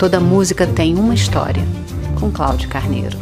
Toda 0.00 0.18
música 0.18 0.66
tem 0.66 0.94
uma 0.94 1.12
história, 1.12 1.62
com 2.18 2.30
Cláudio 2.30 2.70
Carneiro. 2.70 3.18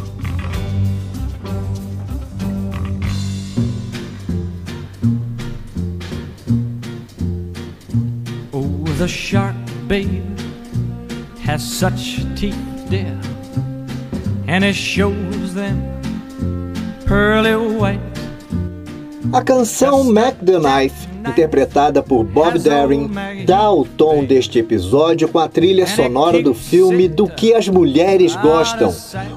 Oh, 8.53 8.85
the 8.97 9.09
shark, 9.09 9.57
babe, 9.89 10.23
has 11.45 11.61
such 11.61 12.25
teeth, 12.37 12.55
dear, 12.89 13.19
and 14.47 14.63
it 14.63 14.73
shows 14.73 15.53
them 15.53 15.81
pearly 17.05 17.57
white. 17.57 18.18
A 19.33 19.41
canção 19.41 20.03
Mac 20.05 20.35
the 20.45 20.57
Knife 20.57 21.09
interpretada 21.27 22.01
por 22.01 22.23
Bob 22.23 22.57
Darin, 22.59 23.09
dá 23.45 23.71
o 23.71 23.83
tom 23.83 24.23
deste 24.23 24.59
episódio 24.59 25.27
com 25.27 25.39
a 25.39 25.47
trilha 25.47 25.85
sonora 25.85 26.41
do 26.41 26.53
filme 26.53 27.07
Do 27.07 27.27
que 27.27 27.53
as 27.53 27.67
Mulheres 27.67 28.35
Gostam. 28.35 28.93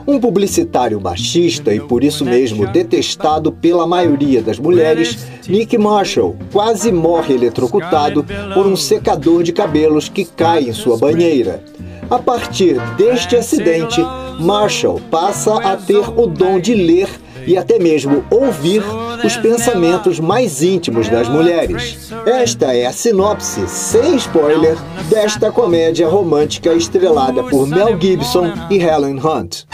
Um 0.07 0.21
publicitário 0.21 1.01
machista 1.01 1.75
e 1.75 1.81
por 1.81 2.05
isso 2.05 2.25
mesmo 2.25 2.67
detestado 2.67 3.53
pela 3.53 3.87
maioria 3.87 4.43
das 4.43 4.59
mulheres, 4.59 5.27
Nick 5.49 5.77
Marshall 5.77 6.37
quase 6.53 6.93
morre 6.93 7.35
eletrocutado 7.35 8.25
por 8.55 8.67
um 8.67 8.77
secador 8.77 9.43
de 9.43 9.53
cabelos 9.53 10.09
que 10.09 10.25
cai 10.25 10.69
em 10.69 10.73
sua 10.73 10.97
banheira. 10.97 11.63
A 12.11 12.19
partir 12.19 12.79
deste 12.97 13.37
acidente, 13.37 14.01
Marshall 14.39 15.01
passa 15.11 15.57
a 15.57 15.77
ter 15.77 16.09
o 16.17 16.27
dom 16.27 16.61
de 16.61 16.75
ler 16.75 17.09
e 17.47 17.57
até 17.57 17.79
mesmo 17.79 18.25
ouvir 18.31 18.83
os 19.25 19.37
pensamentos 19.37 20.19
mais 20.21 20.63
íntimos 20.63 21.09
das 21.09 21.29
mulheres. 21.29 22.11
Esta 22.27 22.75
é 22.75 22.87
a 22.87 22.93
sinopse, 22.93 23.67
sem 23.69 24.17
spoiler, 24.17 24.77
desta 25.09 25.51
comédia 25.51 26.09
romântica 26.09 26.73
estrelada 26.73 27.43
por 27.45 27.67
Mel 27.67 27.99
Gibson 28.01 28.53
e 28.71 28.77
Helen 28.77 29.19
Hunt. 29.19 29.67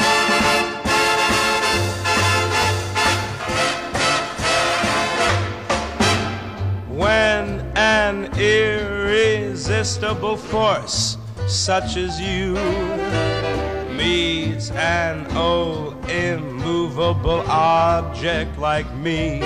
Irresistible 8.39 10.37
force 10.37 11.19
such 11.49 11.97
as 11.97 12.21
you 12.21 12.55
meets 13.99 14.71
an 14.71 15.27
old 15.37 15.97
immovable 16.09 17.43
object 17.49 18.57
like 18.59 18.89
me. 19.03 19.41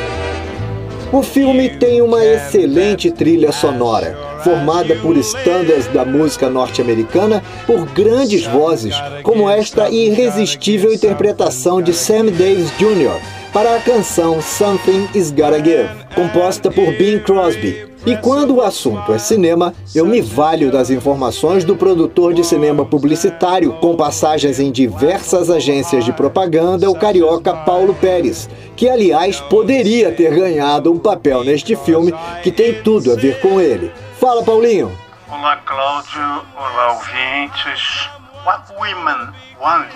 O 1.11 1.23
filme 1.23 1.69
tem 1.71 2.01
uma 2.01 2.25
excelente 2.25 3.11
trilha 3.11 3.53
sonora, 3.53 4.17
formada 4.43 4.95
por 4.97 5.17
estándares 5.17 5.87
da 5.89 6.05
música 6.05 6.49
norte-americana 6.49 7.43
por 7.67 7.85
grandes 7.93 8.47
vozes, 8.47 8.95
como 9.23 9.49
esta 9.51 9.91
irresistível 9.91 10.93
interpretação 10.93 11.83
de 11.83 11.93
Sam 11.93 12.27
Davis 12.27 12.71
Jr. 12.79 13.21
para 13.53 13.77
a 13.77 13.81
canção 13.81 14.41
Something 14.41 15.09
Is 15.15 15.31
Gotta 15.31 15.63
Give, 15.63 15.89
composta 16.15 16.71
por 16.71 16.87
Bing 16.97 17.21
Crosby. 17.21 17.92
E 18.05 18.17
quando 18.17 18.57
o 18.57 18.61
assunto 18.61 19.13
é 19.13 19.19
cinema, 19.19 19.73
eu 19.95 20.05
me 20.05 20.21
valho 20.21 20.73
das 20.73 20.91
informações 20.91 21.65
do 21.65 21.77
produtor 21.77 22.35
de 22.35 22.43
cinema 22.43 22.85
publicitário, 22.85 23.75
com 23.75 23.97
passagens 23.97 24.59
em 24.59 24.73
diversas 24.73 25.49
agências 25.49 26.05
de 26.05 26.13
propaganda, 26.13 26.91
o 26.91 26.99
carioca 26.99 27.55
Paulo 27.55 27.95
Pérez, 27.95 28.51
que 28.75 28.91
aliás 28.91 29.41
poderia 29.43 30.11
ter 30.11 30.35
ganhado 30.35 30.93
um 30.93 30.99
papel 30.99 31.45
neste 31.45 31.77
filme 31.77 32.13
que 32.43 32.51
tem 32.51 32.83
tudo 32.83 33.13
a 33.13 33.15
ver 33.15 33.41
com 33.41 33.61
ele. 33.61 33.93
Fala, 34.19 34.43
Paulinho! 34.43 34.91
Olá, 35.29 35.57
Cláudio. 35.59 36.43
Olá, 36.57 36.95
ouvintes. 36.95 38.09
What 38.45 38.65
women 38.81 39.29
want, 39.61 39.87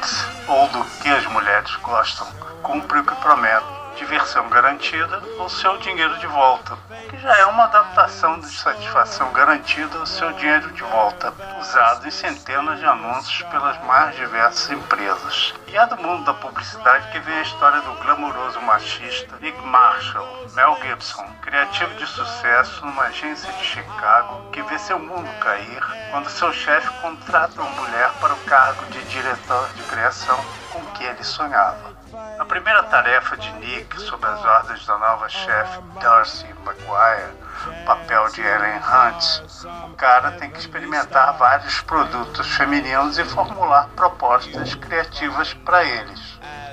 ou 0.47 0.69
do 0.69 0.84
que 1.03 1.09
as 1.09 1.27
mulheres 1.27 1.75
gostam, 1.83 2.29
cumpre 2.62 3.01
o 3.01 3.05
que 3.05 3.15
promete 3.17 3.86
diversão 3.97 4.48
garantida 4.48 5.22
ou 5.38 5.48
seu 5.48 5.76
dinheiro 5.78 6.16
de 6.19 6.26
volta, 6.26 6.76
que 7.09 7.19
já 7.19 7.37
é 7.38 7.47
uma 7.47 7.65
adaptação 7.65 8.38
de 8.38 8.48
satisfação 8.48 9.32
garantida 9.32 9.98
ou 9.98 10.06
seu 10.06 10.32
dinheiro 10.34 10.71
de 10.72 10.82
volta, 10.82 11.32
usado 11.59 12.06
em 12.06 12.10
centenas 12.10 12.78
de 12.78 12.84
anúncios 12.84 13.43
pelas 13.50 13.82
mais 13.84 14.15
diversas 14.15 14.71
empresas. 14.71 15.54
E 15.66 15.76
é 15.76 15.87
do 15.87 15.97
mundo 15.97 16.25
da 16.25 16.34
publicidade 16.34 17.10
que 17.10 17.19
vem 17.21 17.38
a 17.38 17.43
história 17.43 17.81
do 17.81 17.93
glamouroso 18.03 18.60
machista 18.60 19.34
Nick 19.41 19.60
Marshall, 19.62 20.47
Mel 20.54 20.78
Gibson, 20.82 21.26
criativo 21.41 21.94
de 21.94 22.06
sucesso 22.06 22.84
numa 22.84 23.04
agência 23.04 23.50
de 23.53 23.65
Chicago 23.65 24.50
que 24.53 24.62
vê 24.62 24.78
seu 24.78 24.98
mundo 24.98 25.28
cair 25.41 25.82
quando 26.10 26.28
seu 26.28 26.53
chefe 26.53 26.88
contrata 27.00 27.60
uma 27.60 27.71
mulher 27.71 28.10
para 28.21 28.34
o 28.34 28.44
cargo 28.44 28.84
de 28.87 29.03
diretor 29.04 29.69
de 29.75 29.82
criação 29.84 30.38
com 30.71 30.81
que 30.92 31.04
ele 31.04 31.25
sonhava. 31.25 31.97
A 32.38 32.44
primeira 32.56 32.84
tarefa 32.84 33.37
de 33.37 33.53
Nick, 33.53 34.00
sob 34.00 34.25
as 34.27 34.43
ordens 34.43 34.87
da 34.87 34.97
nova 34.97 35.28
chefe 35.28 35.78
Darcy 36.00 36.47
McGuire, 36.65 37.37
papel 37.84 38.28
de 38.31 38.41
Ellen 38.41 38.78
Hunt, 38.78 39.84
o 39.91 39.94
cara 39.94 40.33
tem 40.33 40.50
que 40.50 40.61
experimentar 40.61 41.37
vários 41.37 41.83
produtos 41.83 42.49
femininos 42.56 43.19
e 43.19 43.25
formular 43.25 43.91
propostas 43.95 44.75
criativas 44.75 45.53
para 45.53 45.84
eles. 45.84 46.19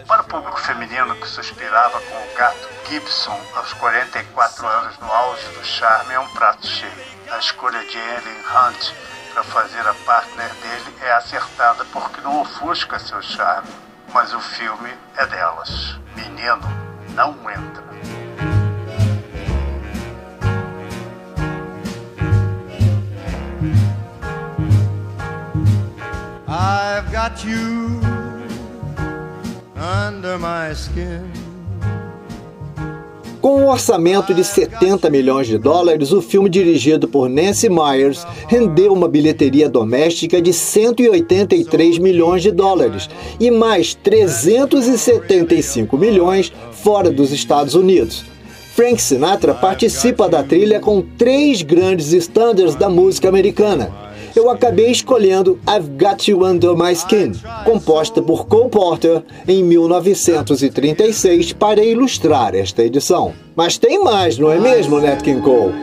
Para 0.08 0.22
o 0.22 0.26
público 0.26 0.62
feminino 0.62 1.16
que 1.16 1.28
suspirava 1.28 2.00
com 2.00 2.16
o 2.16 2.34
gato 2.38 2.70
Gibson 2.88 3.38
aos 3.54 3.74
44 3.74 4.66
anos 4.66 4.98
no 5.00 5.12
auge 5.12 5.48
do 5.50 5.66
charme, 5.66 6.14
é 6.14 6.20
um 6.20 6.30
prato 6.30 6.66
cheio. 6.66 6.94
A 7.30 7.40
escolha 7.40 7.86
de 7.86 7.98
Ellen 7.98 8.40
Hunt 8.40 8.94
para 9.34 9.44
fazer 9.44 9.86
a 9.86 9.94
partner 10.06 10.50
dele 10.50 10.98
é 11.02 11.12
acertada 11.12 11.84
porque 11.92 12.22
não 12.22 12.40
ofusca 12.40 12.98
seu 13.00 13.22
charme 13.22 13.83
mas 14.13 14.31
o 14.34 14.40
filme 14.40 14.91
é 15.18 15.25
delas. 15.25 16.00
Menino, 16.16 16.62
não 17.16 17.31
entra. 17.50 17.84
I've 26.47 27.12
got 27.12 27.44
you 27.44 28.00
under 29.75 30.38
my 30.38 30.72
skin. 30.74 31.43
Com 33.44 33.58
um 33.58 33.68
orçamento 33.68 34.34
de 34.34 34.42
70 34.42 35.09
milhões 35.09 35.48
de 35.48 35.58
dólares, 35.58 36.14
o 36.14 36.22
filme 36.22 36.50
dirigido 36.50 37.09
por 37.09 37.28
Nancy 37.28 37.68
Myers 37.68 38.26
rendeu 38.48 38.94
uma 38.94 39.09
bilheteria 39.09 39.68
doméstica 39.68 40.42
de 40.42 40.54
183 40.54 41.98
milhões 41.98 42.42
de 42.42 42.52
dólares 42.52 43.09
e 43.42 43.52
mais 43.52 43.94
375 43.96 45.98
milhões 45.98 46.54
fora 46.72 47.12
dos 47.12 47.34
Estados 47.34 47.76
Unidos. 47.76 48.24
Frank 48.78 49.02
Sinatra 49.02 49.54
participa 49.54 50.30
da 50.30 50.42
trilha 50.42 50.80
com 50.80 51.02
três 51.02 51.62
grandes 51.62 52.14
estándares 52.14 52.75
da 52.75 52.88
música 52.88 53.28
americana 53.28 54.12
eu 54.40 54.50
acabei 54.50 54.92
escolhendo 54.92 55.60
I've 55.68 55.90
Got 55.98 56.30
You 56.30 56.46
Under 56.46 56.76
My 56.76 56.92
Skin, 56.94 57.34
composta 57.66 58.22
por 58.22 58.48
Cole 58.48 58.70
Porter 58.70 59.24
em 59.48 59.64
1936 59.64 61.54
para 61.54 61.84
ilustrar 61.84 62.56
esta 62.56 62.84
edição. 62.84 63.34
Mas 63.56 63.78
tem 63.78 64.04
mais, 64.04 64.38
não 64.38 64.52
é 64.52 64.60
mesmo, 64.60 65.00
Nat 65.00 65.22
King 65.22 65.42
Cole? 65.42 65.74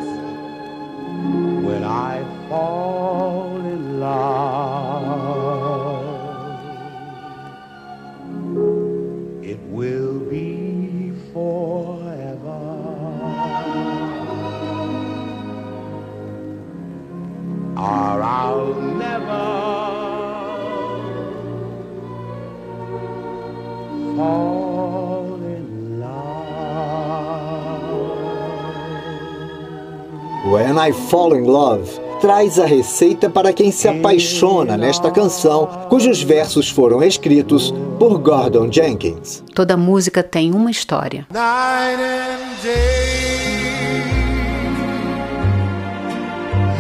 When 30.51 30.79
I 30.79 30.91
Fall 30.93 31.37
in 31.37 31.45
Love 31.45 31.89
traz 32.21 32.59
a 32.59 32.67
receita 32.67 33.31
para 33.31 33.53
quem 33.53 33.71
se 33.71 33.87
apaixona 33.87 34.77
nesta 34.77 35.09
canção, 35.09 35.87
cujos 35.89 36.25
versos 36.25 36.69
foram 36.69 37.05
escritos 37.05 37.73
por 38.01 38.19
Gordon 38.19 38.69
Jenkins. 38.69 39.45
Toda 39.55 39.77
música 39.77 40.25
tem 40.25 40.53
uma 40.53 40.73
história. 40.73 41.25
Night 41.33 42.03
and 42.03 42.63
day, 42.65 44.03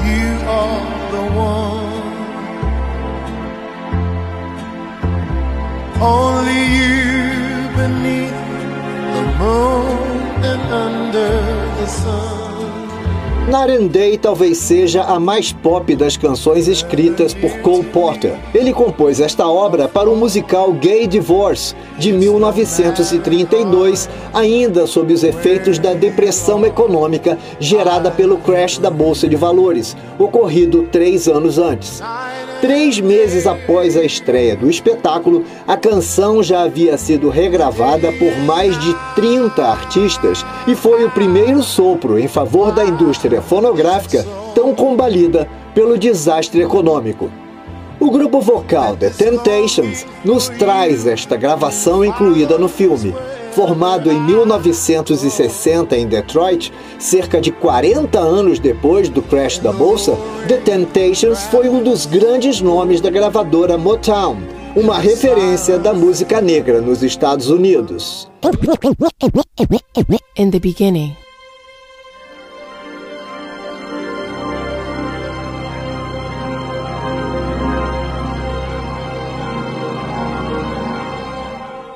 you 0.04 0.34
are 0.50 0.82
the 1.12 1.22
one. 1.38 1.90
Only 6.02 6.58
you 6.74 7.68
beneath 7.76 8.34
the 9.14 9.22
moon 9.38 10.42
and 10.42 10.72
under 10.74 11.30
the 11.78 11.86
sun. 11.86 12.39
Night 13.48 13.72
and 13.72 13.86
Day 13.88 14.18
talvez 14.18 14.58
seja 14.58 15.02
a 15.02 15.18
mais 15.18 15.52
pop 15.52 15.96
das 15.96 16.16
canções 16.16 16.68
escritas 16.68 17.34
por 17.34 17.50
Cole 17.60 17.84
Porter. 17.84 18.38
Ele 18.54 18.72
compôs 18.72 19.18
esta 19.18 19.48
obra 19.48 19.88
para 19.88 20.10
o 20.10 20.14
musical 20.14 20.72
Gay 20.72 21.06
Divorce, 21.06 21.74
de 21.98 22.12
1932, 22.12 24.08
ainda 24.32 24.86
sob 24.86 25.12
os 25.12 25.24
efeitos 25.24 25.78
da 25.78 25.94
depressão 25.94 26.64
econômica 26.64 27.38
gerada 27.58 28.10
pelo 28.10 28.36
crash 28.38 28.78
da 28.78 28.90
Bolsa 28.90 29.28
de 29.28 29.36
Valores, 29.36 29.96
ocorrido 30.18 30.88
três 30.92 31.26
anos 31.26 31.58
antes. 31.58 32.00
Três 32.60 33.00
meses 33.00 33.46
após 33.46 33.96
a 33.96 34.04
estreia 34.04 34.54
do 34.54 34.68
espetáculo, 34.68 35.44
a 35.66 35.78
canção 35.78 36.42
já 36.42 36.62
havia 36.62 36.98
sido 36.98 37.30
regravada 37.30 38.12
por 38.12 38.36
mais 38.40 38.78
de 38.78 38.94
30 39.14 39.64
artistas 39.64 40.44
e 40.66 40.74
foi 40.74 41.04
o 41.04 41.10
primeiro 41.10 41.62
sopro 41.62 42.18
em 42.18 42.28
favor 42.28 42.70
da 42.70 42.84
indústria 42.84 43.40
fonográfica 43.40 44.26
tão 44.54 44.74
combalida 44.74 45.48
pelo 45.74 45.96
desastre 45.96 46.60
econômico. 46.60 47.30
O 47.98 48.10
grupo 48.10 48.42
vocal 48.42 48.94
The 48.94 49.08
Temptations 49.08 50.06
nos 50.22 50.50
traz 50.50 51.06
esta 51.06 51.36
gravação 51.36 52.04
incluída 52.04 52.58
no 52.58 52.68
filme, 52.68 53.14
Formado 53.52 54.12
em 54.12 54.20
1960 54.20 55.96
em 55.96 56.06
Detroit, 56.06 56.72
cerca 56.98 57.40
de 57.40 57.50
40 57.50 58.18
anos 58.18 58.58
depois 58.60 59.08
do 59.08 59.20
crash 59.22 59.58
da 59.58 59.72
bolsa, 59.72 60.16
The 60.46 60.58
Temptations 60.58 61.44
foi 61.44 61.68
um 61.68 61.82
dos 61.82 62.06
grandes 62.06 62.60
nomes 62.60 63.00
da 63.00 63.10
gravadora 63.10 63.76
Motown, 63.76 64.36
uma 64.76 64.98
referência 64.98 65.78
da 65.78 65.92
música 65.92 66.40
negra 66.40 66.80
nos 66.80 67.02
Estados 67.02 67.50
Unidos. 67.50 68.30
In 70.36 70.50
the 70.50 70.60
beginning, 70.60 71.16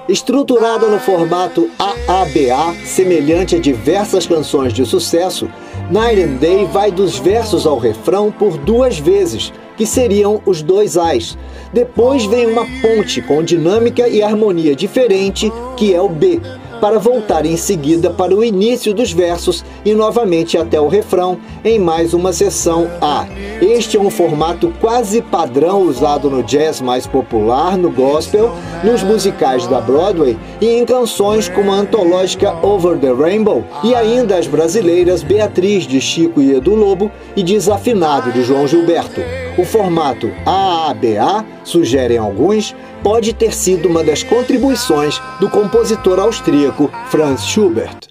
Estruturada 0.06 0.86
no 0.88 0.98
formato 0.98 1.70
AABA, 1.78 2.74
semelhante 2.84 3.56
a 3.56 3.58
diversas 3.58 4.26
canções 4.26 4.74
de 4.74 4.84
sucesso, 4.84 5.48
Night 5.90 6.20
and 6.20 6.36
Day 6.36 6.66
vai 6.66 6.92
dos 6.92 7.18
versos 7.18 7.66
ao 7.66 7.78
refrão 7.78 8.30
por 8.30 8.58
duas 8.58 8.98
vezes, 8.98 9.50
que 9.78 9.86
seriam 9.86 10.42
os 10.44 10.62
dois 10.62 10.98
As. 10.98 11.38
Depois 11.72 12.26
vem 12.26 12.46
uma 12.46 12.66
ponte 12.82 13.22
com 13.22 13.42
dinâmica 13.42 14.06
e 14.06 14.22
harmonia 14.22 14.76
diferente, 14.76 15.50
que 15.74 15.94
é 15.94 16.00
o 16.00 16.08
B 16.08 16.38
para 16.84 16.98
voltar 16.98 17.46
em 17.46 17.56
seguida 17.56 18.10
para 18.10 18.36
o 18.36 18.44
início 18.44 18.92
dos 18.92 19.10
versos 19.10 19.64
e 19.86 19.94
novamente 19.94 20.58
até 20.58 20.78
o 20.78 20.86
refrão 20.86 21.38
em 21.64 21.78
mais 21.78 22.12
uma 22.12 22.30
sessão 22.30 22.90
A. 23.00 23.26
Este 23.62 23.96
é 23.96 24.00
um 24.00 24.10
formato 24.10 24.70
quase 24.82 25.22
padrão 25.22 25.80
usado 25.80 26.28
no 26.28 26.42
jazz 26.42 26.82
mais 26.82 27.06
popular, 27.06 27.78
no 27.78 27.90
gospel, 27.90 28.52
nos 28.84 29.02
musicais 29.02 29.66
da 29.66 29.80
Broadway 29.80 30.36
e 30.60 30.66
em 30.66 30.84
canções 30.84 31.48
como 31.48 31.72
a 31.72 31.76
antológica 31.76 32.54
Over 32.62 32.98
the 32.98 33.14
Rainbow 33.14 33.64
e 33.82 33.94
ainda 33.94 34.36
as 34.36 34.46
brasileiras 34.46 35.22
Beatriz 35.22 35.86
de 35.86 36.02
Chico 36.02 36.42
e 36.42 36.52
Edu 36.52 36.74
Lobo 36.74 37.10
e 37.34 37.42
Desafinado 37.42 38.30
de 38.30 38.42
João 38.42 38.68
Gilberto. 38.68 39.22
O 39.56 39.64
formato 39.64 40.32
AABA, 40.44 41.46
sugerem 41.62 42.18
alguns, 42.18 42.74
pode 43.04 43.32
ter 43.32 43.54
sido 43.54 43.88
uma 43.88 44.02
das 44.02 44.24
contribuições 44.24 45.20
do 45.38 45.48
compositor 45.48 46.18
austríaco 46.18 46.90
Franz 47.08 47.44
Schubert. 47.44 48.08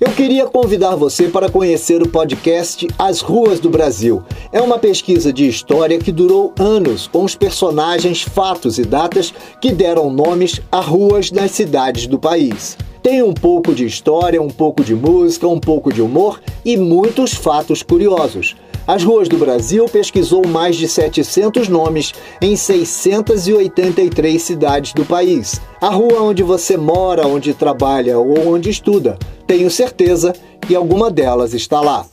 Eu 0.00 0.12
queria 0.12 0.46
convidar 0.46 0.94
você 0.94 1.28
para 1.28 1.50
conhecer 1.50 2.00
o 2.00 2.08
podcast 2.08 2.86
As 2.96 3.20
Ruas 3.20 3.58
do 3.58 3.68
Brasil. 3.68 4.22
É 4.52 4.60
uma 4.60 4.78
pesquisa 4.78 5.32
de 5.32 5.48
história 5.48 5.98
que 5.98 6.12
durou 6.12 6.54
anos 6.56 7.08
com 7.08 7.24
os 7.24 7.34
personagens, 7.34 8.22
fatos 8.22 8.78
e 8.78 8.84
datas 8.84 9.34
que 9.60 9.72
deram 9.72 10.08
nomes 10.08 10.60
a 10.70 10.80
ruas 10.80 11.32
nas 11.32 11.50
cidades 11.50 12.06
do 12.06 12.18
país. 12.18 12.78
Tem 13.02 13.22
um 13.22 13.32
pouco 13.32 13.74
de 13.74 13.86
história, 13.86 14.42
um 14.42 14.50
pouco 14.50 14.84
de 14.84 14.94
música, 14.94 15.48
um 15.48 15.58
pouco 15.58 15.92
de 15.92 16.02
humor 16.02 16.40
e 16.64 16.76
muitos 16.76 17.32
fatos 17.32 17.82
curiosos. 17.82 18.54
As 18.86 19.02
Ruas 19.02 19.28
do 19.28 19.38
Brasil 19.38 19.86
pesquisou 19.86 20.46
mais 20.46 20.76
de 20.76 20.86
700 20.86 21.68
nomes 21.68 22.12
em 22.42 22.56
683 22.56 24.42
cidades 24.42 24.92
do 24.92 25.04
país. 25.04 25.60
A 25.80 25.88
rua 25.88 26.22
onde 26.22 26.42
você 26.42 26.76
mora, 26.76 27.26
onde 27.26 27.54
trabalha 27.54 28.18
ou 28.18 28.48
onde 28.48 28.68
estuda, 28.68 29.18
tenho 29.46 29.70
certeza 29.70 30.34
que 30.60 30.74
alguma 30.74 31.10
delas 31.10 31.54
está 31.54 31.80
lá. 31.80 32.04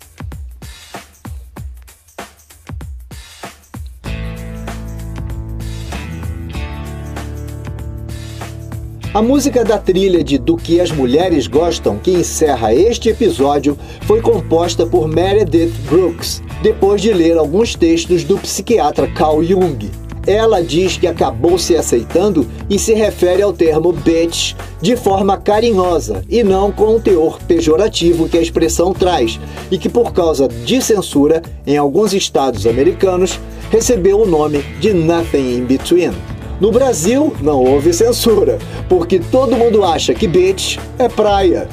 A 9.17 9.21
música 9.23 9.65
da 9.65 9.79
trilha 9.79 10.23
de 10.23 10.37
Do 10.37 10.55
que 10.55 10.79
as 10.79 10.91
Mulheres 10.91 11.47
Gostam, 11.47 11.97
que 11.97 12.11
encerra 12.11 12.71
este 12.71 13.09
episódio, 13.09 13.75
foi 14.01 14.21
composta 14.21 14.85
por 14.85 15.07
Meredith 15.07 15.73
Brooks, 15.89 16.43
depois 16.61 17.01
de 17.01 17.11
ler 17.11 17.35
alguns 17.35 17.73
textos 17.73 18.23
do 18.23 18.37
psiquiatra 18.37 19.07
Carl 19.07 19.43
Jung. 19.43 19.89
Ela 20.27 20.61
diz 20.61 20.97
que 20.97 21.07
acabou 21.07 21.57
se 21.57 21.75
aceitando 21.75 22.45
e 22.69 22.77
se 22.77 22.93
refere 22.93 23.41
ao 23.41 23.51
termo 23.51 23.91
bitch 23.91 24.53
de 24.79 24.95
forma 24.95 25.35
carinhosa 25.35 26.23
e 26.29 26.43
não 26.43 26.71
com 26.71 26.97
o 26.97 26.99
teor 26.99 27.39
pejorativo 27.47 28.29
que 28.29 28.37
a 28.37 28.41
expressão 28.41 28.93
traz, 28.93 29.39
e 29.71 29.79
que 29.79 29.89
por 29.89 30.13
causa 30.13 30.47
de 30.47 30.79
censura 30.79 31.41
em 31.65 31.75
alguns 31.75 32.13
estados 32.13 32.67
americanos 32.67 33.39
recebeu 33.71 34.21
o 34.21 34.27
nome 34.27 34.59
de 34.79 34.93
Nothing 34.93 35.57
in 35.57 35.65
Between. 35.65 36.36
No 36.59 36.71
Brasil, 36.71 37.35
não 37.39 37.63
houve 37.63 37.93
censura, 37.93 38.57
porque 38.89 39.19
todo 39.19 39.55
mundo 39.55 39.83
acha 39.83 40.13
que 40.13 40.27
beach 40.27 40.79
é 40.97 41.07
praia. 41.07 41.69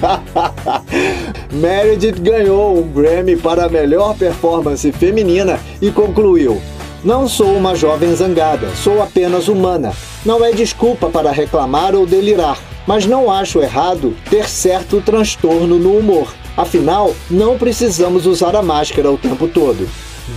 Meredith 1.50 2.20
ganhou 2.20 2.78
um 2.78 2.82
Grammy 2.82 3.34
para 3.36 3.64
a 3.64 3.68
melhor 3.68 4.14
performance 4.14 4.92
feminina 4.92 5.58
e 5.80 5.90
concluiu: 5.90 6.60
Não 7.02 7.26
sou 7.26 7.56
uma 7.56 7.74
jovem 7.74 8.14
zangada, 8.14 8.68
sou 8.76 9.02
apenas 9.02 9.48
humana. 9.48 9.92
Não 10.24 10.44
é 10.44 10.52
desculpa 10.52 11.08
para 11.08 11.32
reclamar 11.32 11.94
ou 11.94 12.06
delirar, 12.06 12.58
mas 12.86 13.06
não 13.06 13.30
acho 13.30 13.60
errado 13.60 14.14
ter 14.28 14.46
certo 14.48 15.00
transtorno 15.00 15.78
no 15.78 15.96
humor. 15.96 16.28
Afinal, 16.56 17.14
não 17.30 17.56
precisamos 17.56 18.26
usar 18.26 18.54
a 18.54 18.62
máscara 18.62 19.10
o 19.10 19.16
tempo 19.16 19.48
todo 19.48 19.88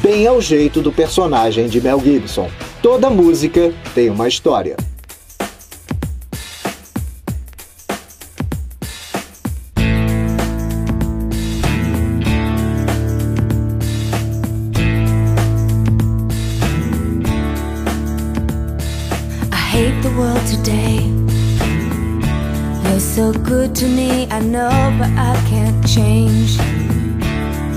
bem 0.01 0.25
ao 0.25 0.39
jeito 0.39 0.81
do 0.81 0.91
personagem 0.91 1.67
de 1.67 1.81
Mel 1.81 1.99
Gibson. 1.99 2.49
Toda 2.81 3.09
música 3.09 3.73
tem 3.93 4.09
uma 4.09 4.27
história. 4.27 4.75
So 22.99 23.33
good 23.33 23.75
to 23.75 23.87
me, 23.87 24.25
I 24.31 24.39
know, 24.39 24.69
but 24.97 25.09
I 25.17 25.35
can't 25.49 25.85
change. 25.85 26.57